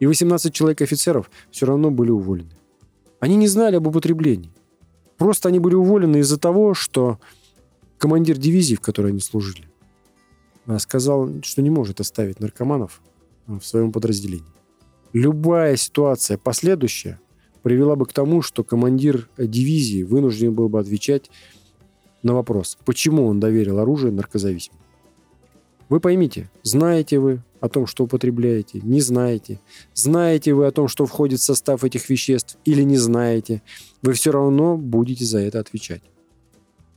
И 0.01 0.07
18 0.07 0.53
человек 0.53 0.83
офицеров 0.83 1.31
все 1.51 1.67
равно 1.67 1.91
были 1.91 2.11
уволены. 2.11 2.51
Они 3.21 3.37
не 3.37 3.47
знали 3.47 3.77
об 3.77 3.87
употреблении. 3.87 4.51
Просто 5.19 5.51
они 5.51 5.59
были 5.59 5.75
уволены 5.75 6.19
из-за 6.19 6.39
того, 6.39 6.73
что 6.73 7.21
командир 7.99 8.39
дивизии, 8.39 8.75
в 8.75 8.81
которой 8.81 9.09
они 9.09 9.21
служили, 9.21 9.69
а, 10.67 10.79
сказал, 10.79 11.29
что 11.43 11.61
не 11.61 11.69
может 11.69 12.01
оставить 12.01 12.41
наркоманов 12.41 13.03
а, 13.47 13.59
в 13.59 13.67
своем 13.67 13.93
подразделении. 13.93 14.47
Любая 15.13 15.77
ситуация 15.77 16.39
последующая 16.39 17.21
привела 17.63 17.95
бы 17.95 18.07
к 18.07 18.15
тому, 18.15 18.41
что 18.41 18.65
командир 18.65 19.29
дивизии 19.37 20.03
вынужден 20.03 20.55
был 20.55 20.71
бы 20.71 20.81
отвечать 20.81 21.31
на 22.23 22.33
вопрос, 22.33 22.79
почему 22.87 23.27
он 23.27 23.39
доверил 23.39 23.79
оружие 23.79 24.13
наркозависимым. 24.13 24.81
Вы 25.91 26.01
поймите, 26.01 26.51
знаете 26.63 27.19
вы 27.19 27.43
о 27.61 27.69
том, 27.69 27.87
что 27.87 28.05
употребляете, 28.05 28.81
не 28.83 29.01
знаете, 29.01 29.61
знаете 29.95 30.55
вы 30.55 30.67
о 30.67 30.71
том, 30.71 30.89
что 30.89 31.07
входит 31.07 31.41
в 31.41 31.45
состав 31.45 31.85
этих 31.85 32.09
веществ 32.09 32.59
или 32.65 32.83
не 32.83 32.97
знаете, 32.97 33.63
вы 34.03 34.13
все 34.15 34.33
равно 34.33 34.77
будете 34.77 35.25
за 35.25 35.41
это 35.41 35.61
отвечать. 35.61 36.03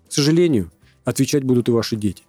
К 0.08 0.14
сожалению, 0.14 0.72
отвечать 1.06 1.44
будут 1.44 1.70
и 1.70 1.72
ваши 1.72 1.96
дети. 1.96 2.24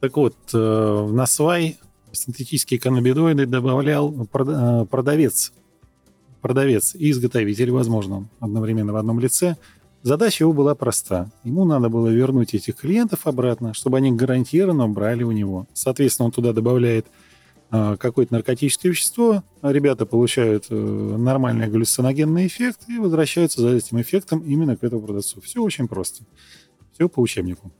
Так 0.00 0.16
вот, 0.16 0.36
э, 0.52 1.08
на 1.10 1.26
свай 1.26 1.78
синтетические 2.12 2.78
каннабидоиды 2.78 3.46
добавлял 3.46 4.12
э, 4.12 4.86
продавец. 4.86 5.52
Продавец 6.42 6.94
и 6.94 7.10
изготовитель, 7.10 7.70
возможно, 7.70 8.28
одновременно 8.40 8.92
в 8.92 8.96
одном 8.96 9.18
лице– 9.18 9.56
Задача 10.04 10.44
его 10.44 10.52
была 10.52 10.74
проста. 10.74 11.30
Ему 11.44 11.64
надо 11.64 11.88
было 11.88 12.08
вернуть 12.08 12.52
этих 12.52 12.76
клиентов 12.76 13.26
обратно, 13.26 13.72
чтобы 13.72 13.96
они 13.96 14.12
гарантированно 14.12 14.86
брали 14.86 15.22
у 15.22 15.32
него. 15.32 15.66
Соответственно, 15.72 16.26
он 16.26 16.32
туда 16.32 16.52
добавляет 16.52 17.06
э, 17.06 17.08
какое-то 17.98 18.34
наркотическое 18.34 18.92
вещество, 18.92 19.42
а 19.60 19.72
ребята 19.72 20.06
получают 20.06 20.66
э, 20.70 20.74
нормальный 20.74 21.68
галлюциногенный 21.68 22.46
эффект 22.46 22.80
и 22.88 22.98
возвращаются 22.98 23.60
за 23.60 23.70
этим 23.70 24.00
эффектом 24.00 24.40
именно 24.40 24.76
к 24.76 24.84
этому 24.84 25.02
продавцу. 25.02 25.40
Все 25.40 25.62
очень 25.62 25.88
просто. 25.88 26.24
Все 26.92 27.08
по 27.08 27.20
учебнику. 27.20 27.72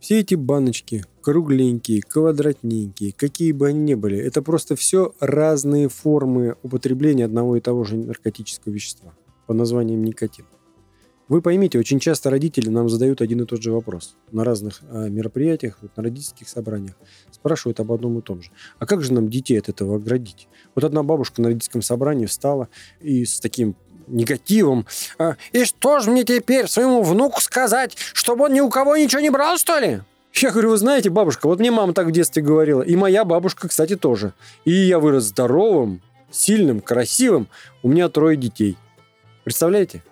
Все 0.00 0.18
эти 0.18 0.34
баночки, 0.34 1.04
кругленькие, 1.20 2.02
квадратненькие, 2.02 3.12
какие 3.12 3.52
бы 3.52 3.68
они 3.68 3.78
ни 3.78 3.94
были, 3.94 4.18
это 4.18 4.42
просто 4.42 4.74
все 4.74 5.14
разные 5.20 5.88
формы 5.88 6.56
употребления 6.64 7.24
одного 7.24 7.56
и 7.56 7.60
того 7.60 7.84
же 7.84 7.96
наркотического 7.96 8.72
вещества 8.72 9.14
под 9.46 9.56
названием 9.56 10.02
никотин. 10.02 10.46
Вы 11.28 11.40
поймите, 11.40 11.78
очень 11.78 12.00
часто 12.00 12.30
родители 12.30 12.68
нам 12.68 12.88
задают 12.88 13.20
один 13.20 13.42
и 13.42 13.46
тот 13.46 13.62
же 13.62 13.72
вопрос 13.72 14.16
на 14.32 14.44
разных 14.44 14.80
э, 14.82 15.08
мероприятиях, 15.08 15.78
на 15.96 16.02
родительских 16.02 16.48
собраниях. 16.48 16.94
Спрашивают 17.30 17.80
об 17.80 17.92
одном 17.92 18.18
и 18.18 18.22
том 18.22 18.42
же. 18.42 18.50
А 18.78 18.86
как 18.86 19.02
же 19.02 19.12
нам 19.12 19.28
детей 19.28 19.58
от 19.58 19.68
этого 19.68 19.96
оградить? 19.96 20.48
Вот 20.74 20.84
одна 20.84 21.02
бабушка 21.02 21.40
на 21.40 21.48
родительском 21.48 21.80
собрании 21.80 22.26
встала 22.26 22.68
и 23.00 23.24
с 23.24 23.40
таким 23.40 23.76
негативом. 24.08 24.86
«А, 25.18 25.36
«И 25.52 25.64
что 25.64 26.00
же 26.00 26.10
мне 26.10 26.24
теперь 26.24 26.66
своему 26.66 27.02
внуку 27.02 27.40
сказать, 27.40 27.96
чтобы 28.12 28.46
он 28.46 28.52
ни 28.52 28.60
у 28.60 28.68
кого 28.68 28.96
ничего 28.96 29.20
не 29.20 29.30
брал, 29.30 29.58
что 29.58 29.78
ли?» 29.78 30.00
Я 30.34 30.50
говорю, 30.50 30.70
вы 30.70 30.76
знаете, 30.78 31.10
бабушка, 31.10 31.46
вот 31.46 31.60
мне 31.60 31.70
мама 31.70 31.92
так 31.92 32.06
в 32.06 32.10
детстве 32.10 32.42
говорила, 32.42 32.80
и 32.80 32.96
моя 32.96 33.24
бабушка, 33.24 33.68
кстати, 33.68 33.96
тоже. 33.96 34.32
И 34.64 34.72
я 34.72 34.98
вырос 34.98 35.24
здоровым, 35.24 36.00
сильным, 36.30 36.80
красивым. 36.80 37.48
У 37.82 37.88
меня 37.88 38.08
трое 38.08 38.38
детей. 38.38 38.78
Представляете? 39.44 40.02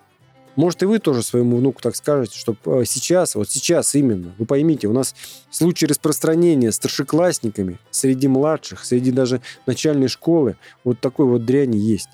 Может, 0.55 0.83
и 0.83 0.85
вы 0.85 0.99
тоже 0.99 1.23
своему 1.23 1.57
внуку 1.57 1.81
так 1.81 1.95
скажете, 1.95 2.37
что 2.37 2.55
э, 2.65 2.83
сейчас, 2.85 3.35
вот 3.35 3.49
сейчас 3.49 3.95
именно, 3.95 4.33
вы 4.37 4.45
поймите, 4.45 4.87
у 4.87 4.93
нас 4.93 5.15
случаи 5.49 5.85
распространения 5.85 6.71
старшеклассниками 6.71 7.79
среди 7.89 8.27
младших, 8.27 8.83
среди 8.83 9.11
даже 9.11 9.41
начальной 9.65 10.09
школы, 10.09 10.57
вот 10.83 10.99
такой 10.99 11.25
вот 11.25 11.45
дряни 11.45 11.77
есть. 11.77 12.09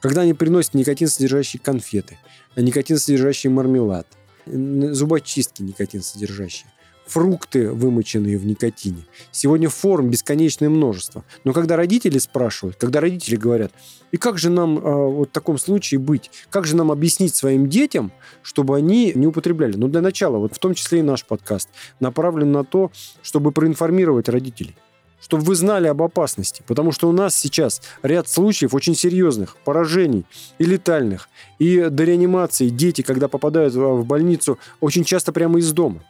Когда 0.00 0.22
они 0.22 0.34
приносят 0.34 0.74
никотин 0.74 1.08
содержащие 1.08 1.60
конфеты, 1.60 2.18
никотин 2.56 2.98
содержащий 2.98 3.50
мармелад, 3.50 4.06
зубочистки 4.46 5.62
никотин 5.62 6.02
содержащие, 6.02 6.70
фрукты, 7.12 7.70
вымоченные 7.70 8.38
в 8.38 8.46
никотине. 8.46 9.04
Сегодня 9.32 9.68
форм 9.68 10.08
бесконечное 10.08 10.70
множество. 10.70 11.24
Но 11.44 11.52
когда 11.52 11.76
родители 11.76 12.18
спрашивают, 12.18 12.76
когда 12.76 13.00
родители 13.00 13.36
говорят, 13.36 13.70
и 14.12 14.16
как 14.16 14.38
же 14.38 14.48
нам 14.48 14.78
э, 14.78 14.80
вот 14.80 15.28
в 15.28 15.32
таком 15.32 15.58
случае 15.58 16.00
быть? 16.00 16.30
Как 16.48 16.64
же 16.66 16.74
нам 16.74 16.90
объяснить 16.90 17.34
своим 17.34 17.68
детям, 17.68 18.12
чтобы 18.42 18.76
они 18.76 19.12
не 19.14 19.26
употребляли? 19.26 19.76
Ну, 19.76 19.88
для 19.88 20.00
начала, 20.00 20.38
вот 20.38 20.54
в 20.54 20.58
том 20.58 20.74
числе 20.74 21.00
и 21.00 21.02
наш 21.02 21.26
подкаст, 21.26 21.68
направлен 22.00 22.50
на 22.50 22.64
то, 22.64 22.90
чтобы 23.22 23.52
проинформировать 23.52 24.28
родителей 24.28 24.74
чтобы 25.20 25.44
вы 25.44 25.54
знали 25.54 25.86
об 25.86 26.02
опасности. 26.02 26.64
Потому 26.66 26.90
что 26.90 27.08
у 27.08 27.12
нас 27.12 27.36
сейчас 27.36 27.80
ряд 28.02 28.28
случаев 28.28 28.74
очень 28.74 28.96
серьезных 28.96 29.56
поражений 29.64 30.26
и 30.58 30.64
летальных. 30.64 31.28
И 31.60 31.88
до 31.90 32.02
реанимации 32.02 32.70
дети, 32.70 33.02
когда 33.02 33.28
попадают 33.28 33.72
в 33.72 34.04
больницу, 34.04 34.58
очень 34.80 35.04
часто 35.04 35.32
прямо 35.32 35.60
из 35.60 35.72
дома. 35.72 36.02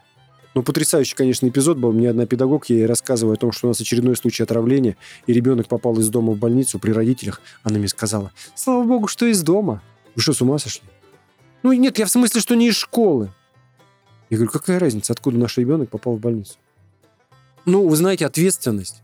Ну, 0.55 0.63
потрясающий, 0.63 1.15
конечно, 1.15 1.49
эпизод 1.49 1.79
был. 1.79 1.93
Мне 1.93 2.11
одна 2.11 2.27
педагог, 2.27 2.67
ей 2.69 2.85
рассказывая 2.85 3.35
о 3.35 3.39
том, 3.39 3.53
что 3.53 3.67
у 3.67 3.71
нас 3.71 3.81
очередной 3.81 4.17
случай 4.17 4.43
отравления, 4.43 4.97
и 5.27 5.33
ребенок 5.33 5.67
попал 5.67 5.99
из 5.99 6.09
дома 6.11 6.33
в 6.33 6.39
больницу 6.39 6.79
при 6.79 6.93
родителях. 6.93 7.41
Она 7.63 7.79
мне 7.79 7.89
сказала, 7.89 8.33
слава 8.55 8.85
богу, 8.85 9.07
что 9.07 9.27
из 9.27 9.43
дома. 9.43 9.83
Вы 10.15 10.23
что, 10.23 10.35
с 10.35 10.43
ума 10.43 10.59
сошли? 10.59 10.83
Ну, 11.63 11.73
нет, 11.73 11.99
я 11.99 12.07
в 12.07 12.11
смысле, 12.11 12.41
что 12.41 12.55
не 12.55 12.69
из 12.69 12.77
школы. 12.77 13.31
Я 14.29 14.37
говорю, 14.37 14.51
какая 14.51 14.79
разница, 14.79 15.13
откуда 15.13 15.39
наш 15.39 15.57
ребенок 15.59 15.89
попал 15.89 16.17
в 16.17 16.21
больницу? 16.21 16.57
Ну, 17.65 17.89
вы 17.89 17.97
знаете, 17.97 18.27
ответственность. 18.27 19.03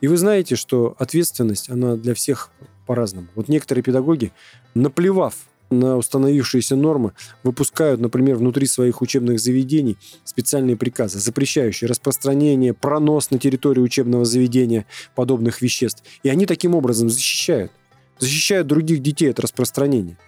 И 0.00 0.06
вы 0.06 0.16
знаете, 0.16 0.54
что 0.54 0.94
ответственность, 0.98 1.70
она 1.70 1.96
для 1.96 2.14
всех 2.14 2.50
по-разному. 2.86 3.28
Вот 3.34 3.48
некоторые 3.48 3.82
педагоги, 3.82 4.32
наплевав 4.74 5.34
на 5.70 5.96
установившиеся 5.96 6.76
нормы 6.76 7.12
выпускают, 7.42 8.00
например, 8.00 8.36
внутри 8.36 8.66
своих 8.66 9.02
учебных 9.02 9.40
заведений 9.40 9.96
специальные 10.24 10.76
приказы, 10.76 11.18
запрещающие 11.18 11.88
распространение, 11.88 12.74
пронос 12.74 13.30
на 13.30 13.38
территории 13.38 13.80
учебного 13.80 14.24
заведения 14.24 14.86
подобных 15.14 15.62
веществ. 15.62 16.02
И 16.22 16.28
они 16.28 16.46
таким 16.46 16.74
образом 16.74 17.08
защищают. 17.10 17.72
Защищают 18.18 18.66
других 18.66 19.00
детей 19.00 19.30
от 19.30 19.38
распространения. 19.40 20.18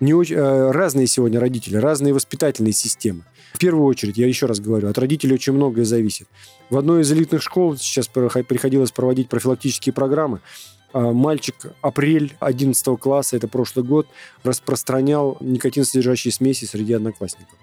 Не 0.00 0.14
очень, 0.14 0.36
э, 0.36 0.70
разные 0.70 1.06
сегодня 1.06 1.40
родители, 1.40 1.76
разные 1.76 2.14
воспитательные 2.14 2.72
системы. 2.72 3.24
В 3.52 3.58
первую 3.58 3.86
очередь, 3.86 4.16
я 4.16 4.26
еще 4.26 4.46
раз 4.46 4.60
говорю, 4.60 4.88
от 4.88 4.98
родителей 4.98 5.34
очень 5.34 5.54
многое 5.54 5.84
зависит. 5.84 6.28
В 6.70 6.76
одной 6.76 7.02
из 7.02 7.10
элитных 7.10 7.42
школ 7.42 7.76
сейчас 7.76 8.06
приходилось 8.06 8.92
проводить 8.92 9.28
профилактические 9.28 9.92
программы. 9.92 10.40
А, 10.92 11.12
мальчик 11.12 11.54
апрель 11.82 12.34
11 12.40 12.98
класса, 12.98 13.36
это 13.36 13.48
прошлый 13.48 13.84
год, 13.84 14.06
распространял 14.42 15.36
никотин 15.40 15.84
содержащие 15.84 16.32
смеси 16.32 16.64
среди 16.64 16.94
одноклассников. 16.94 17.58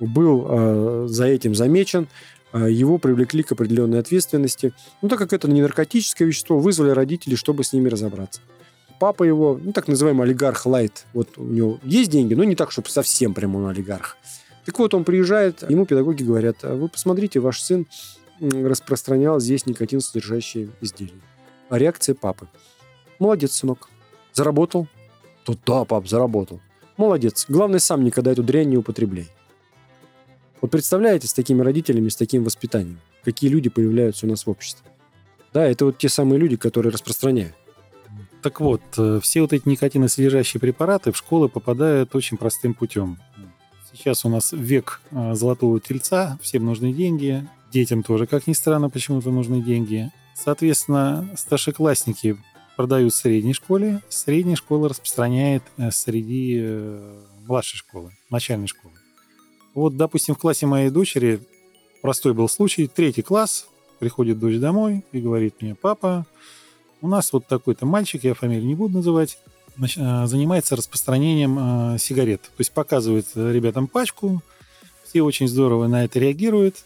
Был 0.00 0.46
э, 0.48 1.06
за 1.08 1.26
этим 1.26 1.54
замечен, 1.54 2.08
э, 2.52 2.70
его 2.70 2.98
привлекли 2.98 3.42
к 3.42 3.52
определенной 3.52 4.00
ответственности. 4.00 4.72
Ну, 5.02 5.08
так 5.08 5.18
как 5.18 5.32
это 5.32 5.48
не 5.48 5.62
наркотическое 5.62 6.26
вещество, 6.26 6.58
вызвали 6.58 6.90
родителей, 6.90 7.36
чтобы 7.36 7.64
с 7.64 7.72
ними 7.72 7.88
разобраться. 7.88 8.40
Папа 9.00 9.24
его, 9.24 9.58
ну, 9.60 9.72
так 9.72 9.88
называемый 9.88 10.26
олигарх 10.26 10.66
Лайт, 10.66 11.06
вот 11.12 11.36
у 11.36 11.44
него 11.44 11.78
есть 11.82 12.10
деньги, 12.10 12.34
но 12.34 12.44
не 12.44 12.54
так, 12.54 12.70
чтобы 12.70 12.88
совсем 12.88 13.34
прямо 13.34 13.58
он 13.58 13.66
олигарх. 13.66 14.16
Так 14.64 14.78
вот, 14.78 14.94
он 14.94 15.04
приезжает, 15.04 15.68
ему 15.68 15.84
педагоги 15.86 16.22
говорят, 16.22 16.58
«А 16.62 16.74
вы 16.74 16.88
посмотрите, 16.88 17.40
ваш 17.40 17.60
сын 17.60 17.86
распространял 18.40 19.40
здесь 19.40 19.66
никотин 19.66 20.00
содержащие 20.00 20.70
изделия. 20.80 21.20
А 21.74 21.78
реакция 21.78 22.14
папы. 22.14 22.46
Молодец, 23.18 23.54
сынок. 23.54 23.88
Заработал? 24.32 24.86
Тут 25.44 25.58
да, 25.66 25.84
пап, 25.84 26.06
заработал. 26.06 26.60
Молодец. 26.96 27.46
Главное, 27.48 27.80
сам 27.80 28.04
никогда 28.04 28.30
эту 28.30 28.44
дрянь 28.44 28.68
не 28.68 28.76
употребляй. 28.76 29.26
Вот 30.60 30.70
представляете, 30.70 31.26
с 31.26 31.34
такими 31.34 31.62
родителями, 31.62 32.10
с 32.10 32.14
таким 32.14 32.44
воспитанием, 32.44 33.00
какие 33.24 33.50
люди 33.50 33.70
появляются 33.70 34.24
у 34.24 34.28
нас 34.28 34.46
в 34.46 34.50
обществе. 34.50 34.88
Да, 35.52 35.66
это 35.66 35.86
вот 35.86 35.98
те 35.98 36.08
самые 36.08 36.38
люди, 36.38 36.54
которые 36.54 36.92
распространяют. 36.92 37.56
Так 38.40 38.60
вот, 38.60 38.82
э, 38.96 39.18
все 39.20 39.40
вот 39.40 39.52
эти 39.52 39.68
никотиносодержащие 39.68 40.60
препараты 40.60 41.10
в 41.10 41.16
школы 41.16 41.48
попадают 41.48 42.14
очень 42.14 42.36
простым 42.36 42.74
путем. 42.74 43.18
Сейчас 43.92 44.24
у 44.24 44.28
нас 44.28 44.52
век 44.52 45.00
э, 45.10 45.34
золотого 45.34 45.80
тельца, 45.80 46.38
всем 46.40 46.66
нужны 46.66 46.92
деньги, 46.92 47.48
детям 47.72 48.04
тоже, 48.04 48.28
как 48.28 48.46
ни 48.46 48.52
странно, 48.52 48.90
почему-то 48.90 49.32
нужны 49.32 49.60
деньги. 49.60 50.12
Соответственно, 50.34 51.28
старшеклассники 51.36 52.36
продают 52.76 53.12
в 53.12 53.16
средней 53.16 53.54
школе, 53.54 54.02
средняя 54.08 54.56
школа 54.56 54.88
распространяет 54.88 55.62
э, 55.76 55.90
среди 55.90 56.58
э, 56.60 57.20
младшей 57.46 57.78
школы, 57.78 58.10
начальной 58.30 58.66
школы. 58.66 58.94
Вот, 59.74 59.96
допустим, 59.96 60.34
в 60.34 60.38
классе 60.38 60.66
моей 60.66 60.90
дочери 60.90 61.40
простой 62.02 62.34
был 62.34 62.48
случай. 62.48 62.88
Третий 62.88 63.22
класс, 63.22 63.66
приходит 64.00 64.38
дочь 64.38 64.58
домой 64.58 65.04
и 65.12 65.20
говорит 65.20 65.62
мне, 65.62 65.74
папа, 65.74 66.26
у 67.00 67.08
нас 67.08 67.32
вот 67.32 67.46
такой-то 67.46 67.86
мальчик, 67.86 68.24
я 68.24 68.34
фамилию 68.34 68.66
не 68.66 68.74
буду 68.74 68.96
называть, 68.96 69.38
э, 69.78 70.26
занимается 70.26 70.74
распространением 70.74 71.98
сигарет. 71.98 72.42
То 72.42 72.58
есть 72.58 72.72
показывает 72.72 73.28
ребятам 73.36 73.86
пачку, 73.86 74.42
все 75.04 75.22
очень 75.22 75.46
здорово 75.46 75.86
на 75.86 76.04
это 76.04 76.18
реагируют, 76.18 76.84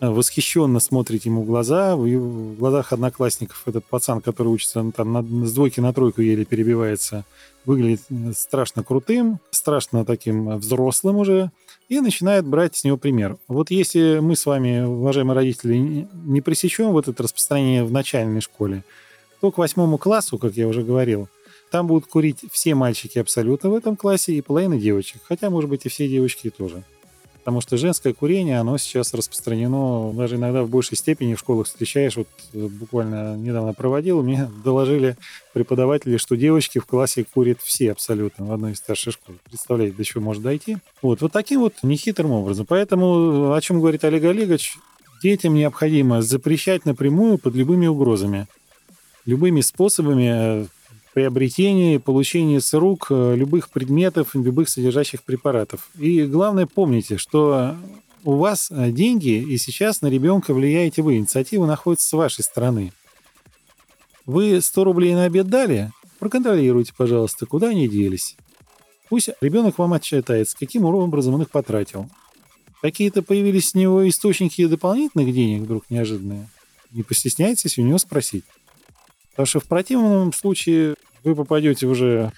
восхищенно 0.00 0.80
смотрите 0.80 1.28
ему 1.28 1.42
в 1.42 1.46
глаза, 1.46 1.96
в 1.96 2.54
глазах 2.56 2.92
одноклассников 2.92 3.62
этот 3.66 3.84
пацан, 3.84 4.20
который 4.20 4.48
учится 4.48 4.82
ну, 4.82 4.92
там 4.92 5.12
на, 5.12 5.46
с 5.46 5.52
двойки 5.52 5.80
на 5.80 5.92
тройку 5.92 6.20
еле 6.20 6.44
перебивается, 6.44 7.24
выглядит 7.64 8.02
страшно 8.34 8.84
крутым, 8.84 9.40
страшно 9.50 10.04
таким 10.04 10.56
взрослым 10.58 11.16
уже, 11.16 11.50
и 11.88 12.00
начинает 12.00 12.46
брать 12.46 12.76
с 12.76 12.84
него 12.84 12.96
пример. 12.96 13.38
Вот 13.48 13.70
если 13.70 14.18
мы 14.20 14.36
с 14.36 14.46
вами, 14.46 14.84
уважаемые 14.84 15.34
родители, 15.34 16.08
не 16.12 16.40
пресечем 16.40 16.90
вот 16.90 17.08
это 17.08 17.22
распространение 17.22 17.84
в 17.84 17.92
начальной 17.92 18.40
школе, 18.40 18.84
то 19.40 19.50
к 19.50 19.58
восьмому 19.58 19.98
классу, 19.98 20.38
как 20.38 20.54
я 20.54 20.68
уже 20.68 20.82
говорил, 20.82 21.28
там 21.70 21.86
будут 21.86 22.06
курить 22.08 22.44
все 22.50 22.74
мальчики 22.74 23.18
абсолютно 23.18 23.70
в 23.70 23.74
этом 23.74 23.96
классе 23.96 24.32
и 24.32 24.40
половина 24.40 24.78
девочек, 24.78 25.20
хотя, 25.24 25.50
может 25.50 25.68
быть, 25.68 25.84
и 25.86 25.88
все 25.88 26.08
девочки 26.08 26.50
тоже. 26.50 26.84
Потому 27.48 27.62
что 27.62 27.78
женское 27.78 28.12
курение, 28.12 28.60
оно 28.60 28.76
сейчас 28.76 29.14
распространено 29.14 30.12
даже 30.12 30.36
иногда 30.36 30.64
в 30.64 30.68
большей 30.68 30.98
степени 30.98 31.32
в 31.34 31.38
школах 31.38 31.66
встречаешь. 31.66 32.14
Вот 32.16 32.28
э, 32.52 32.66
буквально 32.66 33.38
недавно 33.38 33.72
проводил, 33.72 34.22
мне 34.22 34.50
доложили 34.64 35.16
преподаватели, 35.54 36.18
что 36.18 36.36
девочки 36.36 36.78
в 36.78 36.84
классе 36.84 37.24
курят 37.24 37.62
все 37.62 37.92
абсолютно 37.92 38.44
в 38.44 38.52
одной 38.52 38.72
из 38.72 38.76
старших 38.76 39.14
школ. 39.14 39.36
Представляете, 39.48 39.96
до 39.96 40.04
чего 40.04 40.22
может 40.22 40.42
дойти? 40.42 40.76
Вот, 41.00 41.22
вот 41.22 41.32
таким 41.32 41.60
вот 41.60 41.72
нехитрым 41.82 42.32
образом. 42.32 42.66
Поэтому, 42.66 43.54
о 43.54 43.60
чем 43.62 43.80
говорит 43.80 44.04
Олег 44.04 44.24
Олегович, 44.24 44.76
детям 45.22 45.54
необходимо 45.54 46.20
запрещать 46.20 46.84
напрямую 46.84 47.38
под 47.38 47.54
любыми 47.54 47.86
угрозами. 47.86 48.46
Любыми 49.24 49.62
способами 49.62 50.68
э, 51.18 51.22
приобретения 51.22 51.96
и 51.96 51.98
получения 51.98 52.60
с 52.60 52.72
рук 52.74 53.08
э, 53.10 53.34
любых 53.36 53.70
предметов, 53.70 54.34
любых 54.34 54.68
содержащих 54.68 55.22
препаратов. 55.22 55.90
И 55.98 56.24
главное, 56.24 56.66
помните, 56.66 57.18
что 57.18 57.76
у 58.24 58.36
вас 58.36 58.70
э, 58.70 58.90
деньги, 58.90 59.30
и 59.30 59.58
сейчас 59.58 60.02
на 60.02 60.08
ребенка 60.08 60.54
влияете 60.54 61.02
вы. 61.02 61.16
Инициатива 61.16 61.66
находится 61.66 62.08
с 62.08 62.12
вашей 62.12 62.44
стороны. 62.44 62.92
Вы 64.26 64.60
100 64.60 64.84
рублей 64.84 65.14
на 65.14 65.24
обед 65.24 65.48
дали? 65.48 65.90
Проконтролируйте, 66.18 66.92
пожалуйста, 66.96 67.46
куда 67.46 67.68
они 67.68 67.88
делись. 67.88 68.36
Пусть 69.08 69.30
ребенок 69.40 69.78
вам 69.78 69.94
отчитается, 69.94 70.56
каким 70.58 70.84
образом 70.84 71.34
он 71.34 71.42
их 71.42 71.50
потратил. 71.50 72.08
Какие-то 72.82 73.22
появились 73.22 73.74
у 73.74 73.78
него 73.78 74.08
источники 74.08 74.66
дополнительных 74.66 75.32
денег 75.32 75.62
вдруг 75.62 75.84
неожиданные. 75.88 76.48
Не 76.90 77.02
постесняйтесь 77.02 77.78
у 77.78 77.82
него 77.82 77.98
спросить. 77.98 78.44
Потому 79.38 79.46
что 79.46 79.60
в 79.60 79.66
противном 79.66 80.32
случае 80.32 80.96
вы 81.22 81.36
попадете 81.36 81.86
уже 81.86 82.32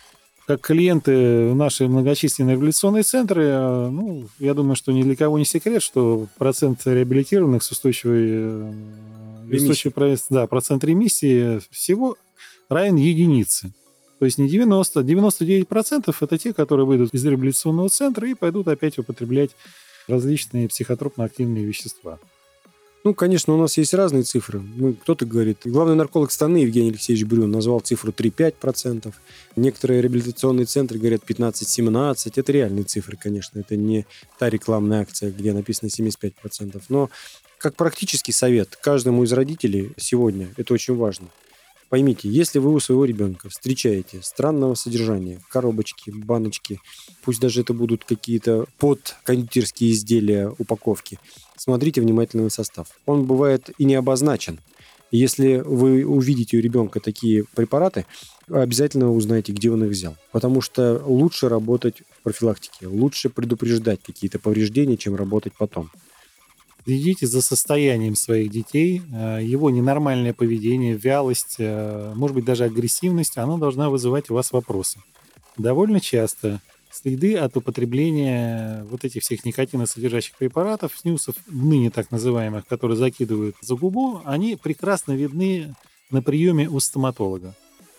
как 0.46 0.60
клиенты 0.60 1.48
в 1.48 1.54
наши 1.54 1.88
многочисленные 1.88 2.56
революционные 2.56 3.04
центры. 3.04 3.46
А, 3.46 3.88
ну, 3.88 4.28
я 4.38 4.52
думаю, 4.52 4.76
что 4.76 4.92
ни 4.92 5.02
для 5.02 5.16
кого 5.16 5.38
не 5.38 5.46
секрет, 5.46 5.82
что 5.82 6.26
процент 6.36 6.82
реабилитированных 6.84 7.62
с 7.62 7.70
устойчивой, 7.70 8.28
э, 8.30 8.72
устойчивой 9.50 10.18
да, 10.28 10.46
процент 10.46 10.84
ремиссии 10.84 11.62
всего 11.70 12.18
равен 12.68 12.96
единице. 12.96 13.72
То 14.18 14.26
есть 14.26 14.36
не 14.36 14.46
90, 14.50 15.00
99% 15.00 16.14
это 16.20 16.36
те, 16.36 16.52
которые 16.52 16.84
выйдут 16.84 17.14
из 17.14 17.24
реабилитационного 17.24 17.88
центра 17.88 18.28
и 18.28 18.34
пойдут 18.34 18.68
опять 18.68 18.98
употреблять 18.98 19.52
различные 20.06 20.68
психотропно-активные 20.68 21.64
вещества. 21.64 22.18
Ну, 23.02 23.14
конечно, 23.14 23.54
у 23.54 23.56
нас 23.56 23.78
есть 23.78 23.94
разные 23.94 24.24
цифры. 24.24 24.60
Мы, 24.60 24.92
кто-то 24.92 25.24
говорит, 25.24 25.60
главный 25.64 25.94
нарколог 25.94 26.30
страны 26.30 26.58
Евгений 26.58 26.90
Алексеевич 26.90 27.24
Брюн 27.24 27.50
назвал 27.50 27.80
цифру 27.80 28.12
3-5%. 28.12 29.12
Некоторые 29.56 30.02
реабилитационные 30.02 30.66
центры 30.66 30.98
говорят 30.98 31.22
15-17%. 31.26 32.32
Это 32.36 32.52
реальные 32.52 32.84
цифры, 32.84 33.16
конечно. 33.16 33.58
Это 33.58 33.74
не 33.76 34.06
та 34.38 34.50
рекламная 34.50 35.00
акция, 35.00 35.30
где 35.30 35.54
написано 35.54 35.88
75%. 35.88 36.82
Но 36.90 37.08
как 37.56 37.74
практический 37.74 38.32
совет 38.32 38.76
каждому 38.76 39.24
из 39.24 39.32
родителей 39.32 39.92
сегодня, 39.96 40.48
это 40.58 40.74
очень 40.74 40.94
важно. 40.94 41.28
Поймите, 41.90 42.28
если 42.28 42.60
вы 42.60 42.72
у 42.72 42.78
своего 42.78 43.04
ребенка 43.04 43.48
встречаете 43.48 44.20
странного 44.22 44.74
содержания, 44.74 45.40
коробочки, 45.50 46.10
баночки, 46.10 46.80
пусть 47.24 47.40
даже 47.40 47.62
это 47.62 47.74
будут 47.74 48.04
какие-то 48.04 48.66
подкондитерские 48.78 49.90
изделия, 49.90 50.54
упаковки, 50.56 51.18
смотрите 51.56 52.00
внимательно 52.00 52.44
на 52.44 52.50
состав. 52.50 52.86
Он 53.06 53.24
бывает 53.24 53.70
и 53.76 53.84
не 53.84 53.96
обозначен. 53.96 54.60
Если 55.10 55.56
вы 55.56 56.04
увидите 56.04 56.58
у 56.58 56.60
ребенка 56.60 57.00
такие 57.00 57.44
препараты, 57.56 58.06
обязательно 58.48 59.12
узнаете, 59.12 59.50
где 59.52 59.68
он 59.72 59.82
их 59.82 59.90
взял. 59.90 60.16
Потому 60.30 60.60
что 60.60 61.02
лучше 61.04 61.48
работать 61.48 62.02
в 62.20 62.22
профилактике, 62.22 62.86
лучше 62.86 63.30
предупреждать 63.30 64.00
какие-то 64.00 64.38
повреждения, 64.38 64.96
чем 64.96 65.16
работать 65.16 65.54
потом. 65.58 65.90
Следите 66.84 67.26
за 67.26 67.42
состоянием 67.42 68.14
своих 68.14 68.50
детей. 68.50 69.02
Э, 69.12 69.40
его 69.42 69.70
ненормальное 69.70 70.32
поведение, 70.32 70.96
вялость, 70.96 71.56
э, 71.58 72.12
может 72.14 72.34
быть, 72.34 72.44
даже 72.44 72.64
агрессивность, 72.64 73.36
оно 73.36 73.58
должна 73.58 73.90
вызывать 73.90 74.30
у 74.30 74.34
вас 74.34 74.52
вопросы. 74.52 74.98
Довольно 75.56 76.00
часто 76.00 76.60
следы 76.90 77.36
от 77.36 77.56
употребления 77.56 78.84
вот 78.90 79.04
этих 79.04 79.22
всех 79.22 79.44
никотиносодержащих 79.44 80.36
препаратов, 80.36 80.92
снюсов, 80.96 81.36
ныне 81.46 81.90
так 81.90 82.10
называемых, 82.10 82.66
которые 82.66 82.96
закидывают 82.96 83.56
за 83.60 83.76
губу, 83.76 84.20
они 84.24 84.56
прекрасно 84.56 85.12
видны 85.12 85.74
на 86.10 86.22
приеме 86.22 86.68
у 86.68 86.80
стоматолога. 86.80 87.54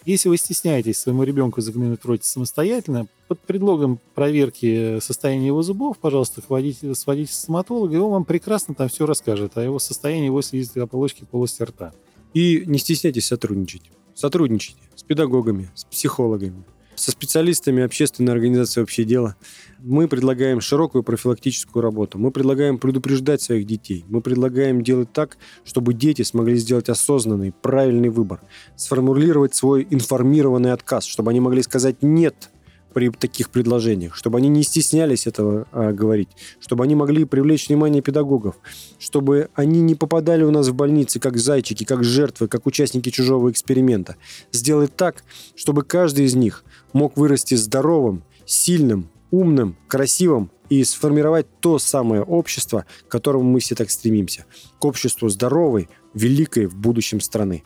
Если 0.05 0.29
вы 0.29 0.37
стесняетесь 0.37 0.97
своему 0.97 1.23
ребенку 1.23 1.61
заглянуть 1.61 2.01
в 2.01 2.05
рот 2.05 2.23
самостоятельно, 2.23 3.07
под 3.27 3.39
предлогом 3.39 3.99
проверки 4.15 4.99
состояния 4.99 5.47
его 5.47 5.61
зубов, 5.61 5.99
пожалуйста, 5.99 6.41
сводите, 6.41 6.95
сводите 6.95 7.33
стоматолога, 7.33 7.95
и 7.95 7.99
он 7.99 8.11
вам 8.11 8.25
прекрасно 8.25 8.73
там 8.73 8.89
все 8.89 9.05
расскажет 9.05 9.57
о 9.57 9.63
его 9.63 9.77
состоянии, 9.77 10.25
его 10.25 10.41
слизистой 10.41 10.83
оболочки 10.83 11.25
полости 11.29 11.61
рта. 11.61 11.93
И 12.33 12.63
не 12.65 12.79
стесняйтесь 12.79 13.27
сотрудничать. 13.27 13.83
Сотрудничайте 14.15 14.81
с 14.95 15.03
педагогами, 15.03 15.69
с 15.75 15.85
психологами, 15.85 16.63
со 17.01 17.09
специалистами 17.09 17.81
общественной 17.81 18.31
организации 18.31 18.79
«Общее 18.79 19.07
дело». 19.07 19.35
Мы 19.79 20.07
предлагаем 20.07 20.61
широкую 20.61 21.03
профилактическую 21.03 21.81
работу. 21.81 22.19
Мы 22.19 22.29
предлагаем 22.29 22.77
предупреждать 22.77 23.41
своих 23.41 23.65
детей. 23.65 24.05
Мы 24.07 24.21
предлагаем 24.21 24.83
делать 24.83 25.11
так, 25.11 25.37
чтобы 25.65 25.95
дети 25.95 26.21
смогли 26.21 26.57
сделать 26.57 26.89
осознанный, 26.89 27.51
правильный 27.51 28.09
выбор. 28.09 28.41
Сформулировать 28.75 29.55
свой 29.55 29.87
информированный 29.89 30.73
отказ, 30.73 31.05
чтобы 31.05 31.31
они 31.31 31.39
могли 31.39 31.63
сказать 31.63 32.03
«нет» 32.03 32.50
при 32.93 33.09
таких 33.09 33.49
предложениях, 33.49 34.15
чтобы 34.15 34.37
они 34.37 34.49
не 34.49 34.63
стеснялись 34.63 35.27
этого 35.27 35.67
а, 35.71 35.91
говорить, 35.91 36.29
чтобы 36.59 36.83
они 36.83 36.95
могли 36.95 37.25
привлечь 37.25 37.69
внимание 37.69 38.01
педагогов, 38.01 38.55
чтобы 38.99 39.49
они 39.55 39.81
не 39.81 39.95
попадали 39.95 40.43
у 40.43 40.51
нас 40.51 40.67
в 40.67 40.75
больницы 40.75 41.19
как 41.19 41.37
зайчики, 41.37 41.83
как 41.83 42.03
жертвы, 42.03 42.47
как 42.47 42.65
участники 42.65 43.09
чужого 43.09 43.51
эксперимента. 43.51 44.15
Сделать 44.51 44.95
так, 44.95 45.23
чтобы 45.55 45.83
каждый 45.83 46.25
из 46.25 46.35
них 46.35 46.63
мог 46.93 47.17
вырасти 47.17 47.55
здоровым, 47.55 48.23
сильным, 48.45 49.09
умным, 49.31 49.77
красивым 49.87 50.51
и 50.69 50.83
сформировать 50.83 51.47
то 51.59 51.79
самое 51.79 52.21
общество, 52.21 52.85
к 53.07 53.11
которому 53.11 53.43
мы 53.43 53.59
все 53.59 53.75
так 53.75 53.89
стремимся. 53.89 54.45
К 54.79 54.85
обществу 54.85 55.29
здоровой, 55.29 55.89
великой 56.13 56.67
в 56.67 56.75
будущем 56.75 57.19
страны. 57.19 57.63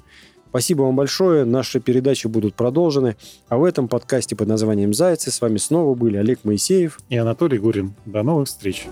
Спасибо 0.56 0.84
вам 0.84 0.96
большое. 0.96 1.44
Наши 1.44 1.82
передачи 1.82 2.28
будут 2.28 2.56
продолжены. 2.56 3.18
А 3.50 3.58
в 3.58 3.65
этом 3.65 3.89
подкасте 3.89 4.38
под 4.38 4.48
названием 4.48 4.94
«Зайцы» 4.94 5.30
с 5.30 5.41
вами 5.41 5.58
снова 5.58 5.96
были 5.96 6.15
Олег 6.15 6.46
Моисеев 6.46 6.98
и 7.10 7.18
Анатолий 7.18 7.58
Гурин. 7.58 7.94
До 8.06 8.24
новых 8.24 8.48
встреч. 8.48 8.88